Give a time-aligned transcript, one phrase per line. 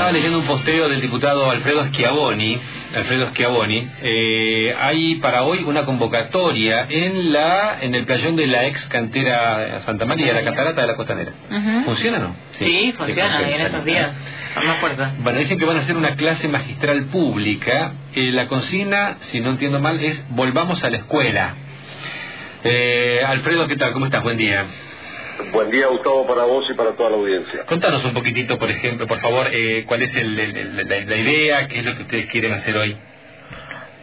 [0.00, 2.58] estaba leyendo un posteo del diputado Alfredo Schiavoni.
[2.96, 3.86] Alfredo Schiavoni.
[4.02, 9.82] Eh, hay para hoy una convocatoria en la en el playón de la ex cantera
[9.84, 11.32] Santa María, la catarata de la Costanera.
[11.84, 12.36] ¿Funciona o no?
[12.52, 14.10] Sí, funciona, en estos días.
[15.18, 17.92] Bueno, dicen que van a hacer una clase magistral pública.
[18.14, 21.56] Eh, la consigna, si no entiendo mal, es volvamos a la escuela.
[22.64, 23.92] Eh, Alfredo, ¿qué tal?
[23.92, 24.22] ¿Cómo estás?
[24.22, 24.64] Buen día.
[25.48, 27.64] Buen día, Gustavo, para vos y para toda la audiencia.
[27.64, 31.96] Contanos un poquitito, por ejemplo, por favor, eh, cuál es la, idea, qué es lo
[31.96, 32.96] que ustedes quieren hacer hoy.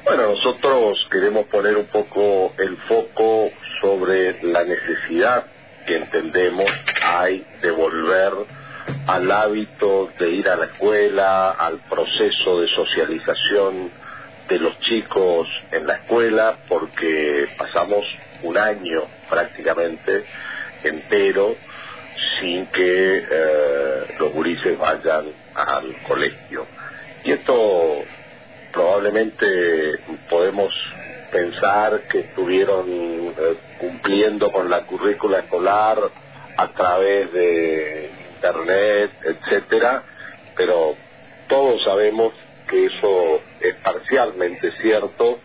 [0.03, 5.45] Bueno, nosotros queremos poner un poco el foco sobre la necesidad
[5.85, 6.65] que entendemos
[7.03, 8.33] hay de volver
[9.05, 13.91] al hábito de ir a la escuela, al proceso de socialización
[14.49, 18.05] de los chicos en la escuela, porque pasamos
[18.43, 20.25] un año prácticamente
[20.83, 21.55] entero
[22.39, 26.65] sin que eh, los gurises vayan al colegio.
[27.23, 28.03] Y esto
[28.71, 30.71] probablemente podemos
[31.31, 33.33] pensar que estuvieron eh,
[33.79, 35.97] cumpliendo con la currícula escolar
[36.57, 40.03] a través de internet, etcétera,
[40.55, 40.95] pero
[41.47, 42.33] todos sabemos
[42.67, 45.39] que eso es parcialmente cierto,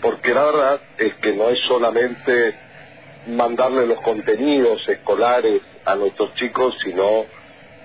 [0.00, 2.54] porque la verdad es que no es solamente
[3.26, 7.26] mandarle los contenidos escolares a nuestros chicos, sino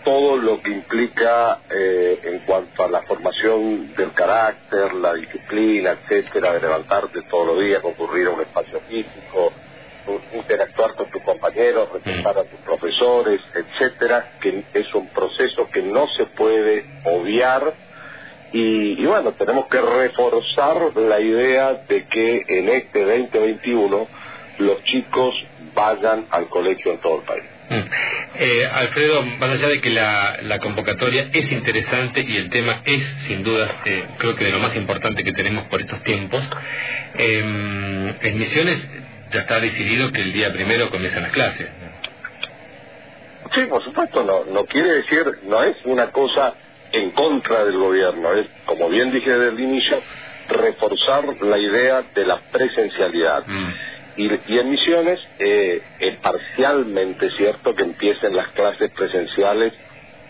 [0.03, 6.53] todo lo que implica eh, en cuanto a la formación del carácter, la disciplina, etcétera,
[6.53, 9.51] de levantarte todos los días, concurrir a un espacio físico,
[10.33, 16.07] interactuar con tus compañeros, respetar a tus profesores, etcétera, que es un proceso que no
[16.15, 17.73] se puede obviar.
[18.53, 24.07] Y, y bueno, tenemos que reforzar la idea de que en este 2021
[24.59, 25.33] los chicos
[25.73, 27.43] vayan al colegio en todo el país.
[27.69, 27.81] Mm.
[28.37, 33.03] Eh, Alfredo, más allá de que la, la, convocatoria es interesante y el tema es,
[33.27, 36.43] sin dudas, eh, creo que de lo más importante que tenemos por estos tiempos,
[37.15, 38.87] eh, en Misiones
[39.31, 41.67] ya está decidido que el día primero comienzan las clases.
[43.53, 46.53] Sí, por supuesto, no, no quiere decir, no es una cosa
[46.91, 50.01] en contra del gobierno, es, como bien dije desde el inicio,
[50.49, 53.45] reforzar la idea de la presencialidad.
[53.47, 53.73] Mm.
[54.17, 59.73] Y, en Misiones eh, es parcialmente cierto que empiecen las clases presenciales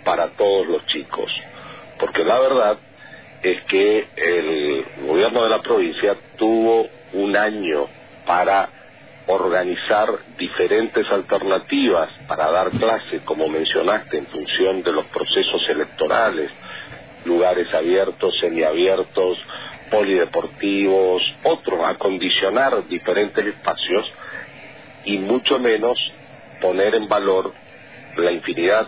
[0.03, 1.31] para todos los chicos,
[1.99, 2.77] porque la verdad
[3.43, 7.87] es que el gobierno de la provincia tuvo un año
[8.25, 8.69] para
[9.27, 16.51] organizar diferentes alternativas para dar clases, como mencionaste, en función de los procesos electorales,
[17.25, 19.37] lugares abiertos, semiabiertos,
[19.89, 24.05] polideportivos, otros, acondicionar diferentes espacios
[25.05, 25.97] y mucho menos
[26.61, 27.53] poner en valor
[28.17, 28.87] la infinidad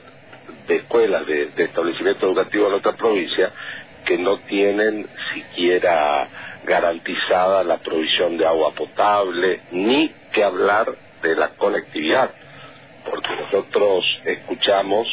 [0.68, 3.52] de escuelas, de, establecimientos educativos en nuestra provincia
[4.06, 6.28] que no tienen siquiera
[6.66, 12.32] garantizada la provisión de agua potable, ni que hablar de la conectividad,
[13.10, 15.08] porque nosotros escuchamos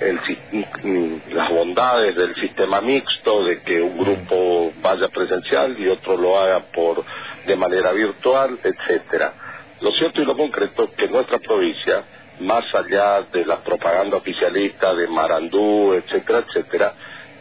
[0.00, 6.60] las bondades del sistema mixto, de que un grupo vaya presencial y otro lo haga
[6.72, 7.04] por
[7.46, 9.32] de manera virtual, etcétera.
[9.80, 12.02] Lo cierto y lo concreto es que nuestra provincia,
[12.40, 16.94] más allá de la propaganda oficialista de Marandú, etcétera, etcétera,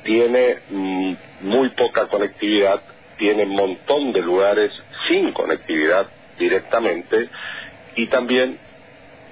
[0.04, 2.82] tiene mm, muy poca conectividad,
[3.18, 4.72] tiene un montón de lugares
[5.08, 6.08] sin conectividad
[6.40, 7.30] directamente
[7.96, 8.58] y también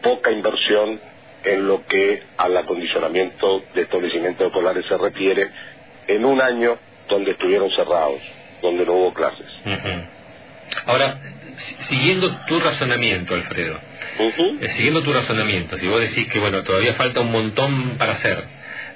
[0.01, 0.99] poca inversión
[1.45, 5.49] en lo que al acondicionamiento de establecimientos escolares se refiere,
[6.07, 8.19] en un año donde estuvieron cerrados,
[8.61, 9.45] donde no hubo clases.
[10.85, 11.17] Ahora,
[11.87, 13.77] siguiendo tu razonamiento, Alfredo,
[14.19, 18.43] eh, siguiendo tu razonamiento, si vos decís que bueno todavía falta un montón para hacer,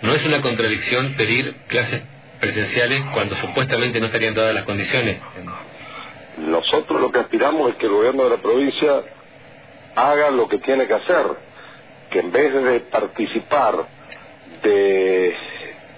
[0.01, 2.01] ¿no es una contradicción pedir clases
[2.39, 5.17] presenciales cuando supuestamente no estarían dadas las condiciones?
[6.37, 9.01] Nosotros lo que aspiramos es que el gobierno de la provincia
[9.95, 11.25] haga lo que tiene que hacer,
[12.09, 13.85] que en vez de participar
[14.63, 15.35] de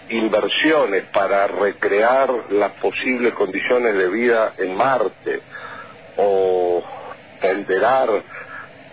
[0.10, 5.42] inversiones para recrear las posibles condiciones de vida en Marte
[6.18, 6.84] o
[7.42, 8.10] ponderar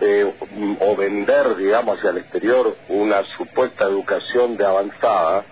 [0.01, 0.33] eh,
[0.79, 5.43] o vender, digamos, hacia el exterior una supuesta educación de avanzada,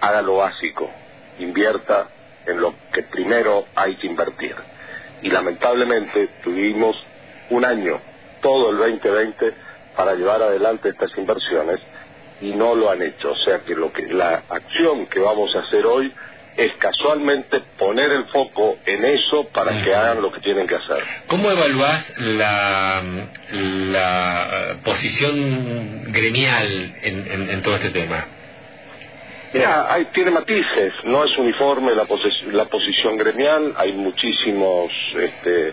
[0.00, 0.88] haga lo básico,
[1.40, 2.06] invierta
[2.46, 4.54] en lo que primero hay que invertir.
[5.22, 6.96] Y lamentablemente tuvimos
[7.50, 7.98] un año,
[8.40, 9.54] todo el 2020,
[9.96, 11.80] para llevar adelante estas inversiones
[12.40, 13.30] y no lo han hecho.
[13.30, 16.12] O sea que lo que la acción que vamos a hacer hoy
[16.56, 21.02] es casualmente poner el foco en eso para que hagan lo que tienen que hacer.
[21.26, 23.02] ¿Cómo evaluás la,
[23.52, 28.26] la posición gremial en, en, todo este tema?
[29.54, 32.06] Mira, hay, tiene matices, no es uniforme la,
[32.52, 35.72] la posición gremial, hay muchísimos este,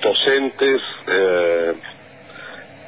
[0.00, 1.74] docentes eh,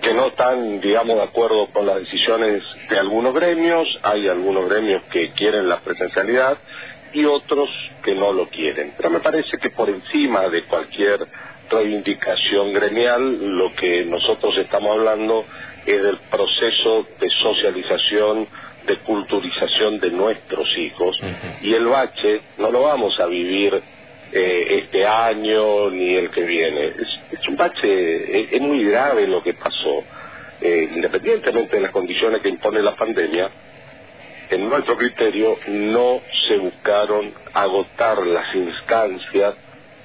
[0.05, 5.03] que no están, digamos, de acuerdo con las decisiones de algunos gremios, hay algunos gremios
[5.05, 6.59] que quieren la presencialidad
[7.15, 7.71] y otros
[8.03, 8.93] que no lo quieren.
[8.99, 11.27] Pero me parece que por encima de cualquier
[11.71, 15.47] reivindicación gremial, lo que nosotros estamos hablando
[15.87, 18.47] es del proceso de socialización,
[18.87, 21.17] de culturización de nuestros hijos.
[21.63, 23.81] Y el bache no lo vamos a vivir
[24.33, 26.89] eh, este año ni el que viene.
[26.89, 30.05] Es, un bache, es, muy grave lo que pasó.
[30.61, 33.51] Eh, independientemente de las condiciones que impone la pandemia,
[34.51, 39.55] en nuestro criterio no se buscaron agotar las instancias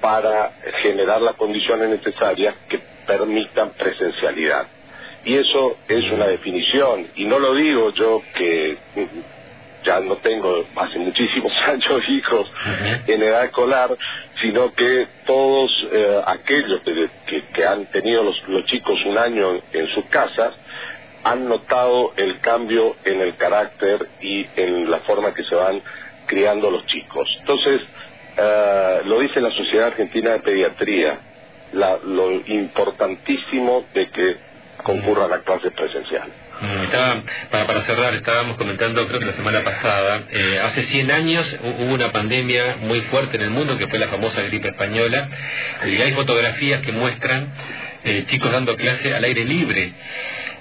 [0.01, 0.51] para
[0.81, 4.67] generar las condiciones necesarias que permitan presencialidad.
[5.25, 8.77] Y eso es una definición, y no lo digo yo que
[9.83, 12.47] ya no tengo hace muchísimos años hijos
[13.07, 13.95] en edad escolar,
[14.41, 20.05] sino que todos eh, aquellos que, han tenido los, los chicos un año en sus
[20.05, 20.53] casas,
[21.23, 25.81] han notado el cambio en el carácter y en la forma que se van
[26.25, 27.27] criando los chicos.
[27.39, 27.81] Entonces,
[28.37, 31.19] eh, lo dice la Sociedad Argentina de Pediatría,
[31.73, 34.37] lo importantísimo de que
[35.09, 36.29] concurra a la clase presencial.
[36.61, 37.15] Mm, estaba,
[37.49, 41.93] para, para cerrar, estábamos comentando, creo que la semana pasada, eh, hace 100 años hubo
[41.93, 45.29] una pandemia muy fuerte en el mundo que fue la famosa gripe española,
[45.85, 47.47] y hay fotografías que muestran
[48.03, 49.93] eh, chicos dando clase al aire libre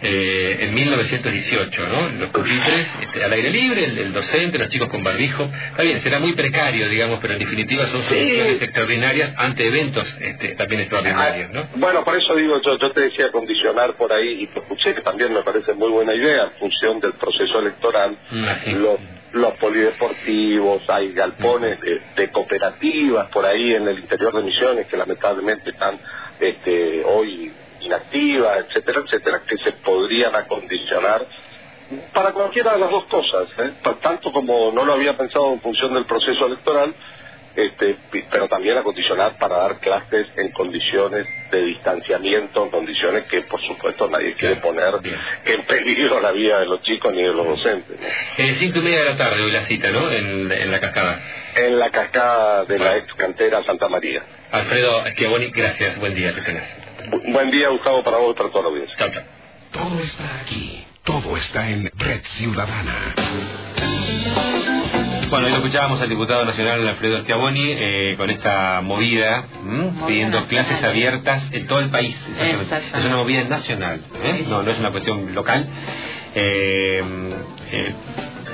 [0.00, 2.08] eh, en 1918, ¿no?
[2.20, 5.42] Los pupitres este, al aire libre, el, docente, los chicos con barbijo.
[5.70, 10.54] Está bien, será muy precario, digamos, pero en definitiva son soluciones extraordinarias ante eventos este,
[10.54, 11.64] también extraordinarios, ¿no?
[11.76, 15.02] Bueno, por eso digo, yo, yo te decía condicionar por ahí, y te escuché que
[15.02, 19.00] también me parece muy buena idea, en función del proceso electoral, mm, los,
[19.32, 24.96] los polideportivos, hay galpones de, de cooperativas por ahí en el interior de Misiones que
[24.96, 25.98] lamentablemente están
[26.40, 31.26] este, hoy inactiva, etcétera, etcétera, que se podrían acondicionar
[32.12, 33.72] para cualquiera de las dos cosas, ¿eh?
[34.02, 36.94] tanto como no lo había pensado en función del proceso electoral,
[37.58, 37.96] este,
[38.30, 44.08] pero también acondicionar para dar clases en condiciones de distanciamiento, en condiciones que por supuesto
[44.08, 44.94] nadie quiere poner
[45.44, 47.98] en peligro la vida de los chicos ni de los docentes.
[47.98, 48.44] ¿no?
[48.60, 50.08] cinco y media de la tarde hoy la cita, ¿no?
[50.08, 51.20] En, la cascada.
[51.56, 54.22] En la cascada de la ex cantera Santa María.
[54.52, 56.76] Alfredo Schiavoni, gracias, buen día, que tengas.
[57.26, 58.96] Buen día, Gustavo, para vos y para toda la audiencia.
[58.96, 59.22] Chao, chao.
[59.72, 60.86] Todo está aquí.
[61.02, 63.14] Todo está en Red Ciudadana.
[65.30, 69.44] Bueno, hoy lo escuchábamos al diputado nacional Alfredo Schiavoni eh, con esta movida,
[70.06, 72.16] pidiendo clases abiertas en todo el país.
[72.94, 74.46] Es una movida nacional, ¿eh?
[74.48, 75.66] no, no es una cuestión local.
[76.34, 77.02] Eh,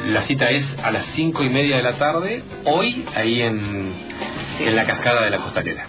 [0.07, 3.93] la cita es a las cinco y media de la tarde, hoy ahí en,
[4.59, 5.87] en la cascada de la costanera.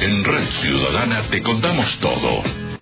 [0.00, 2.42] En Red Ciudadana te contamos todo